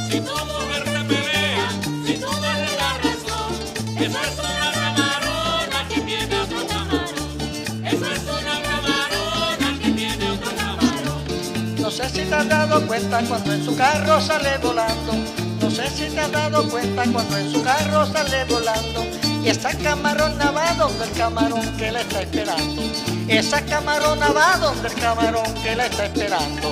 Si 0.10 0.22
tu 0.22 0.32
mujer 0.32 0.84
te 0.84 1.04
pelea, 1.04 1.70
sin 2.06 2.22
tú 2.22 2.28
darle 2.42 2.76
la 2.78 2.98
razón, 3.00 3.50
eso 3.98 4.20
es 4.22 4.40
una 4.40 4.72
camarona 4.74 5.88
que 5.90 6.02
tiene 6.02 6.40
otro 6.40 6.68
camarón. 6.68 7.86
Eso 7.86 8.06
es 8.06 8.22
una 8.22 8.62
camarona 8.62 9.80
que 9.82 9.92
tiene 9.92 10.32
otro 10.32 10.56
camarón. 10.56 11.76
No 11.82 11.92
sé 11.92 12.10
si 12.10 12.22
te 12.24 12.36
has 12.36 12.48
dado 12.48 12.88
cuenta 12.88 13.22
cuando 13.28 13.54
en 13.54 13.66
su 13.66 13.76
carro 13.76 14.22
sale 14.22 14.58
volando. 14.60 15.43
Sé 15.74 15.90
si 15.90 16.14
te 16.14 16.20
has 16.20 16.32
dado 16.32 16.70
cuenta 16.70 17.04
cuando 17.12 17.36
en 17.36 17.52
su 17.52 17.64
carro 17.64 18.06
sale 18.06 18.46
volando. 18.46 19.06
Y 19.44 19.50
esa 19.50 19.76
camarona 19.76 20.52
va 20.52 20.72
donde 20.76 21.04
el 21.06 21.12
camarón 21.14 21.78
que 21.78 21.92
la 21.92 22.02
está 22.02 22.22
esperando. 22.22 22.82
Esa 23.28 23.66
camarona 23.66 24.28
va 24.30 24.58
donde 24.58 24.88
el 24.88 24.94
camarón 24.94 25.52
que 25.64 25.76
la 25.76 25.88
está 25.88 26.06
esperando. 26.06 26.72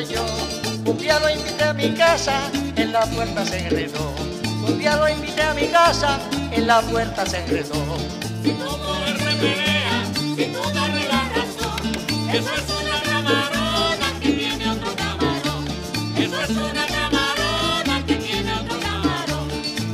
Yo. 0.00 0.24
Un 0.86 0.98
día 0.98 1.18
lo 1.20 1.28
invité 1.28 1.64
a 1.64 1.72
mi 1.74 1.92
casa, 1.92 2.50
en 2.76 2.92
la 2.92 3.04
puerta 3.06 3.44
se 3.44 3.58
enredó. 3.58 4.14
Un 4.66 4.78
día 4.78 4.96
lo 4.96 5.08
invité 5.08 5.42
a 5.42 5.54
mi 5.54 5.68
casa, 5.68 6.18
en 6.50 6.66
la 6.66 6.80
puerta 6.80 7.26
se 7.26 7.38
enredó. 7.44 7.98
Si 8.42 8.50
tu 8.52 8.64
mujer 8.64 9.18
te 9.18 9.34
pelea, 9.36 10.04
si 10.36 10.44
tú 10.46 10.60
darle 10.72 11.08
la 11.08 11.28
razón, 11.34 11.80
eso 12.32 12.50
es 12.54 12.68
una 12.80 13.02
camarona 13.02 14.06
que 14.20 14.30
tiene 14.30 14.70
otro 14.70 14.94
camarón. 14.96 15.64
Eso 16.16 16.42
es 16.42 16.50
una 16.50 16.86
camarona 16.86 18.06
que 18.06 18.16
tiene 18.16 18.52
otro 18.54 18.80
camarón. 18.80 19.50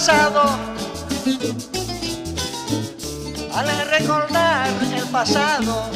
Pasado, 0.00 0.42
al 3.54 3.90
recordar 3.90 4.66
el 4.96 5.04
pasado, 5.08 5.90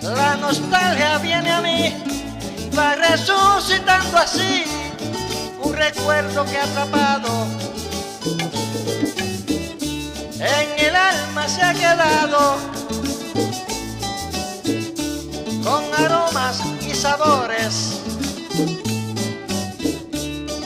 la 0.00 0.36
nostalgia 0.36 1.18
viene 1.18 1.50
a 1.50 1.60
mí, 1.60 1.92
va 2.78 2.94
resucitando 2.94 4.16
así 4.16 4.62
un 5.60 5.72
recuerdo 5.72 6.44
que 6.44 6.56
atrapado. 6.56 7.48
En 10.38 10.86
el 10.86 10.94
alma 10.94 11.48
se 11.48 11.62
ha 11.62 11.74
quedado 11.74 12.58
con 15.64 15.82
aromas 15.98 16.60
y 16.88 16.94
sabores 16.94 18.03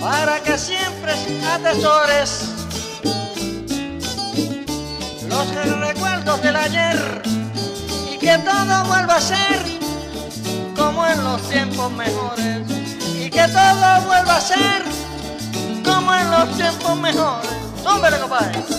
para 0.09 0.43
que 0.43 0.57
siempre 0.57 1.13
atesores 1.45 2.49
los 5.29 5.81
recuerdos 5.81 6.41
del 6.41 6.57
ayer 6.57 7.23
y 8.11 8.17
que 8.17 8.39
todo 8.39 8.85
vuelva 8.87 9.17
a 9.17 9.21
ser 9.21 9.61
como 10.75 11.07
en 11.07 11.23
los 11.23 11.43
tiempos 11.51 11.93
mejores 11.93 12.63
y 13.21 13.29
que 13.29 13.49
todo 13.49 14.01
vuelva 14.07 14.37
a 14.37 14.41
ser 14.41 14.83
como 15.85 16.15
en 16.15 16.31
los 16.31 16.57
tiempos 16.57 16.97
mejores. 16.97 17.51
Súmbele, 17.85 18.19
compadre. 18.19 18.78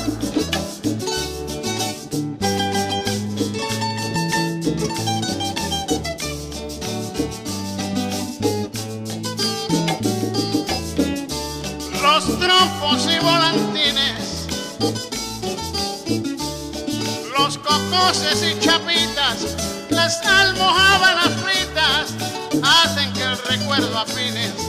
Volantines, 13.22 14.48
los 17.38 17.58
cocoses 17.58 18.44
y 18.44 18.60
chapitas, 18.60 19.56
las 19.90 20.20
almohábanas 20.26 21.30
fritas, 21.44 22.14
hacen 22.64 23.12
que 23.14 23.24
el 23.24 23.38
recuerdo 23.38 23.98
afines 23.98 24.69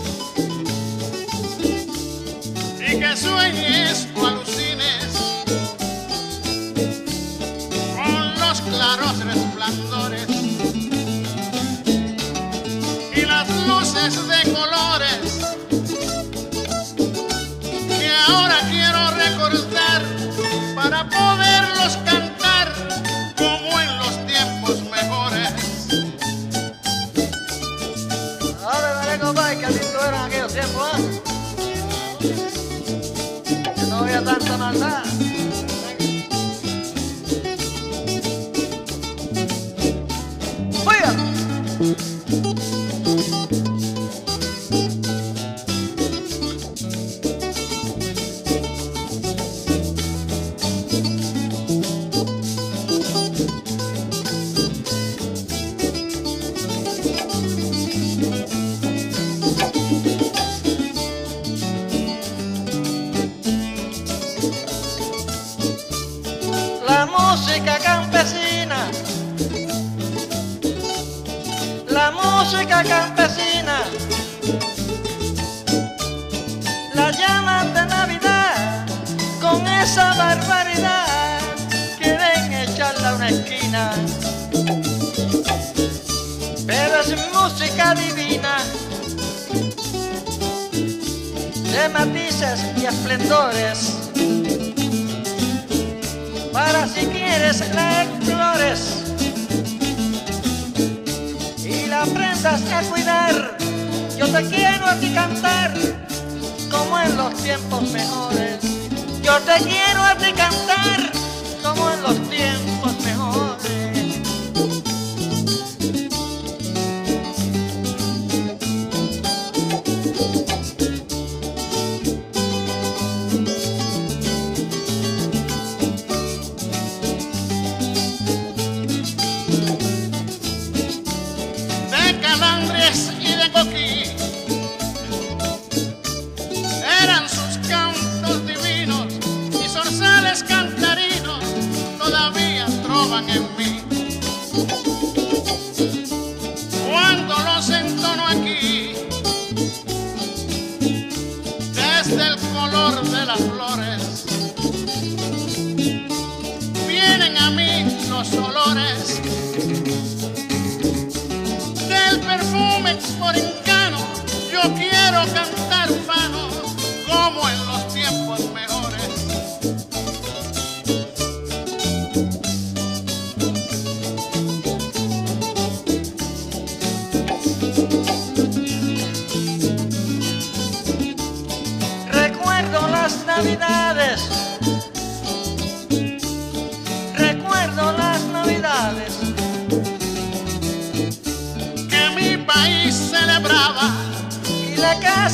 desde 152.71 153.10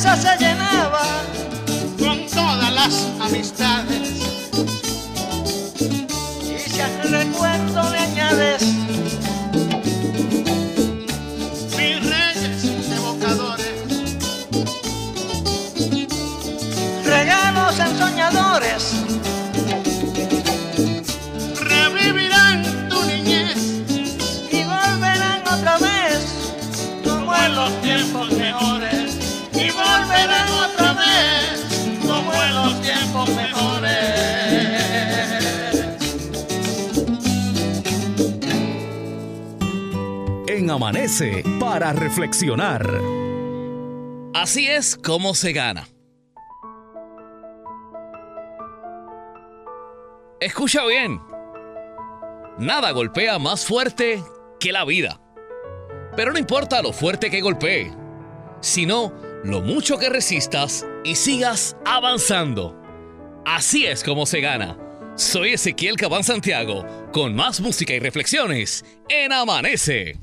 la 0.03 0.36
Para 41.59 41.93
reflexionar. 41.93 42.87
Así 44.35 44.67
es 44.67 44.95
como 44.95 45.33
se 45.33 45.51
gana. 45.51 45.87
Escucha 50.39 50.85
bien. 50.85 51.19
Nada 52.59 52.91
golpea 52.91 53.39
más 53.39 53.65
fuerte 53.65 54.21
que 54.59 54.71
la 54.71 54.85
vida. 54.85 55.19
Pero 56.15 56.33
no 56.33 56.37
importa 56.37 56.83
lo 56.83 56.93
fuerte 56.93 57.31
que 57.31 57.41
golpee, 57.41 57.91
sino 58.61 59.11
lo 59.43 59.61
mucho 59.61 59.97
que 59.97 60.09
resistas 60.09 60.85
y 61.03 61.15
sigas 61.15 61.77
avanzando. 61.83 62.79
Así 63.43 63.87
es 63.87 64.03
como 64.03 64.27
se 64.27 64.39
gana. 64.39 64.77
Soy 65.15 65.53
Ezequiel 65.53 65.95
Cabán 65.95 66.23
Santiago, 66.23 66.85
con 67.11 67.33
más 67.33 67.59
música 67.59 67.93
y 67.93 67.99
reflexiones 67.99 68.85
en 69.09 69.33
Amanece. 69.33 70.19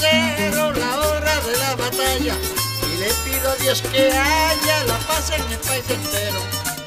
La 0.00 0.08
hora 0.08 0.34
cero, 0.36 0.72
la 0.72 1.00
hora 1.00 1.40
de 1.40 1.56
la 1.58 1.76
batalla. 1.76 2.34
Y 2.82 2.96
le 2.98 3.10
pido 3.24 3.50
a 3.50 3.54
Dios 3.56 3.82
que 3.82 4.10
haya 4.10 4.84
la 4.84 4.98
paz 5.06 5.30
en 5.30 5.52
el 5.52 5.58
país 5.58 5.84
entero. 5.88 6.40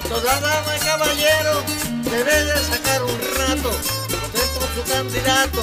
Toda 0.09 0.39
dama 0.39 0.75
y 0.75 0.79
caballero 0.79 1.63
debe 2.03 2.43
de 2.45 2.63
sacar 2.63 3.03
un 3.03 3.19
rato, 3.37 3.71
votar 4.09 4.47
por 4.55 4.67
su 4.75 4.91
candidato. 4.91 5.61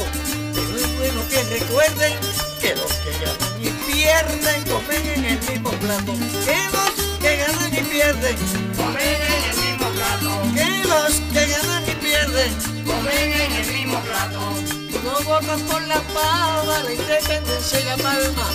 Pero 0.55 0.77
es 0.77 0.99
bueno 0.99 1.29
que 1.29 1.43
recuerden 1.45 2.13
que 2.61 2.75
los 2.77 2.93
que 2.93 3.13
ganan 3.25 3.63
y 3.63 3.71
pierden 3.93 4.63
comen 4.65 5.07
en 5.15 5.25
el 5.25 5.41
mismo 5.49 5.71
plato. 5.73 6.13
Que 6.45 6.59
los 6.73 7.21
que 7.21 7.37
ganan 7.37 7.75
y 7.75 7.83
pierden 7.83 8.37
Comen 8.77 9.21
en 9.27 9.45
el 9.51 9.57
mismo 9.65 9.89
plato, 9.91 10.43
que 10.55 10.89
los 10.89 11.15
que 11.33 11.47
ganan 11.47 11.83
y 11.89 11.95
pierden 11.97 12.55
comen 12.85 13.33
en 13.33 13.53
el 13.53 13.73
mismo 13.73 14.01
plato. 14.01 14.84
No 15.05 15.21
votan 15.25 15.61
por 15.69 15.83
la 15.83 16.01
pava, 16.15 16.83
la 16.83 16.93
independencia 16.93 17.81
y 17.81 17.85
la 17.85 17.97
palma. 17.97 18.49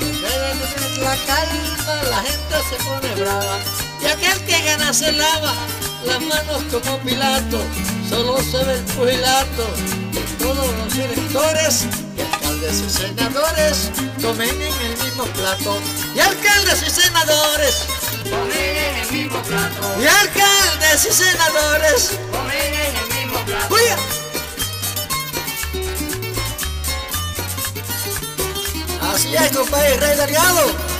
Tener 0.00 0.98
la 1.02 1.16
calma, 1.26 1.94
la 2.10 2.22
gente 2.22 2.56
se 2.70 2.76
pone 2.84 3.14
brava. 3.20 3.58
Y 4.00 4.06
aquel 4.06 4.40
que 4.44 4.62
gana 4.62 4.92
se 4.92 5.12
lava 5.12 5.52
las 6.06 6.20
manos 6.20 6.62
como 6.70 6.98
Pilato. 7.00 7.60
Solo 8.08 8.38
se 8.38 8.64
ve 8.64 8.74
el 8.74 8.84
pugilato. 8.84 9.66
Todos 10.38 10.66
los 10.78 10.94
electores 10.94 11.86
y 12.16 12.20
alcaldes 12.20 12.80
y 12.80 12.90
senadores 12.90 13.90
comen 14.22 14.62
en 14.62 14.80
el 14.82 14.96
mismo 15.02 15.24
plato. 15.24 15.78
Y 16.14 16.20
alcaldes 16.20 16.82
y 16.86 16.90
senadores, 16.90 17.86
Comen 18.24 18.76
en 18.76 18.96
el 18.96 19.12
mismo 19.12 19.40
plato, 19.42 20.00
y 20.00 20.06
alcaldes 20.06 21.06
y 21.08 21.12
senadores. 21.12 22.18
comen 22.32 22.74
en 22.74 22.96
el 22.96 23.18
mismo 23.18 23.38
plato. 23.44 23.74
¡Uy! 23.74 24.25
Así 29.16 29.34
es, 29.34 29.50
compadre, 29.50 29.96
Rey. 29.96 30.95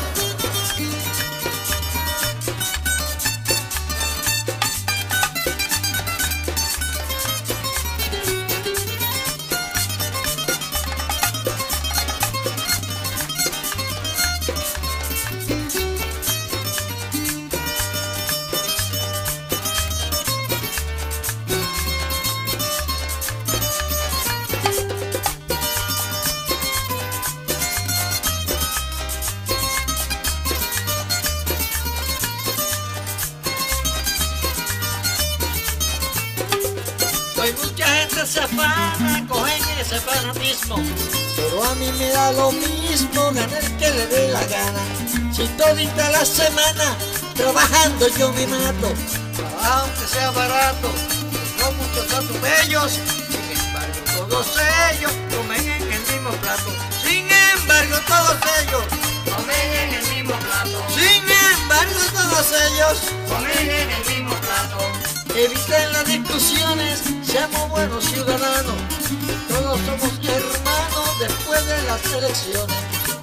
Hoy 39.90 39.94
mucha 39.94 39.94
gente 39.94 39.94
se 39.94 39.96
afana, 39.96 40.32
cogen 40.32 40.46
ese 40.46 40.66
fanatismo. 40.66 40.76
Pero 41.36 41.64
a 41.64 41.74
mí 41.76 41.92
me 41.98 42.08
da 42.10 42.32
lo 42.32 42.52
mismo 42.52 43.32
ganar 43.32 43.62
que 43.78 43.90
le 43.90 44.06
dé 44.06 44.28
la 44.32 44.44
gana. 44.46 44.82
Si 45.32 45.46
todita 45.48 46.10
la 46.10 46.24
semana 46.24 46.96
trabajando 47.36 48.08
yo 48.18 48.32
me 48.32 48.46
mato. 48.46 48.92
Aunque 49.62 50.06
sea 50.06 50.30
barato, 50.30 50.88
no 51.58 51.72
muchos 51.72 52.12
atropellos. 52.12 52.92
Sin 52.92 53.58
embargo, 53.58 53.98
todos 54.16 54.46
ellos 54.92 55.12
comen 55.34 55.60
en 55.68 55.82
el 55.92 56.00
mismo 56.00 56.30
plato. 56.42 56.70
Sin 57.04 57.26
embargo, 57.30 57.96
todos 58.06 58.36
ellos 58.62 58.84
Comen 59.24 59.72
en 59.72 59.94
el 59.94 60.14
mismo 60.14 60.34
plato. 60.38 60.84
sin 60.94 61.22
embargo, 61.60 62.00
todos 62.14 62.46
ellos 62.52 62.98
Comen 63.28 63.70
en 63.70 63.90
el 63.90 64.04
mismo 64.06 64.34
plato. 64.40 64.78
eviten 65.34 65.92
las 65.92 66.04
discusiones, 66.06 67.02
seamos 67.26 67.68
buenos 67.70 68.04
ciudadanos. 68.04 68.74
Todos 69.56 69.80
somos 69.80 70.12
hermanos 70.22 71.18
después 71.18 71.66
de 71.66 71.82
las 71.84 72.04
elecciones. 72.12 72.76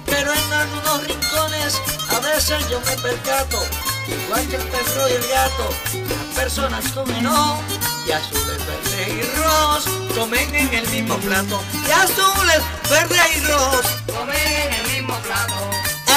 Pero 0.04 0.32
en 0.32 0.52
algunos 0.52 1.06
rincones 1.06 1.80
a 2.10 2.18
veces 2.18 2.68
yo 2.68 2.80
me 2.80 2.96
percato, 2.96 3.58
igual 4.08 4.46
que 4.48 4.56
el 4.56 4.62
perro 4.62 5.08
y 5.08 5.12
el 5.12 5.28
gato, 5.28 5.68
las 6.08 6.36
personas 6.36 6.90
comen 6.92 7.22
no, 7.22 7.60
y 8.06 8.10
azules, 8.10 8.58
verdes 8.66 9.08
y 9.08 9.38
rojos 9.38 9.84
comen 10.14 10.54
en 10.56 10.74
el 10.74 10.88
mismo 10.88 11.16
plato. 11.18 11.60
Y 11.86 11.90
azules, 11.92 12.62
verdes 12.90 13.36
y 13.36 13.40
rojos, 13.46 13.86
Comen 14.06 14.36
en 14.36 14.72
el 14.74 14.92
mismo 14.92 15.16
plato. 15.18 15.54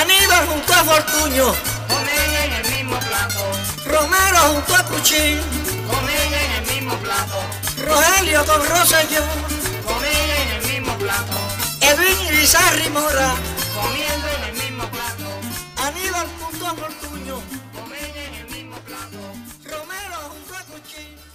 Aníbal 0.01 0.47
junto 0.47 0.74
a 0.74 0.84
Fortuño, 0.84 1.53
Comen 1.88 2.34
en 2.43 2.53
el 2.53 2.72
mismo 2.72 2.99
plato. 2.99 3.51
Romero 3.86 4.39
junto 4.53 4.76
a 4.76 4.84
Puchín, 4.84 5.39
Comen 5.88 6.34
en 6.34 6.51
el 6.53 6.74
mismo 6.74 6.97
plato. 6.97 7.38
Rogelio 7.86 8.45
con 8.45 8.61
plato. 11.08 11.38
Edwin 11.82 12.20
Irizarri 12.28 12.89
Mora. 12.89 13.32
Comiendo 13.80 14.28
en 14.36 14.43
el 14.49 14.55
mismo 14.64 14.84
plato. 14.95 15.28
Aníbal 15.88 16.28
junto 16.39 16.68
a 16.68 16.74
Fortuño. 16.76 17.38
Comen 17.74 18.14
en 18.26 18.34
el 18.41 18.47
mismo 18.55 18.78
plato. 18.88 19.20
Romero 19.64 20.18
junto 20.32 20.53
a 20.60 20.64
Cuchín. 20.70 21.26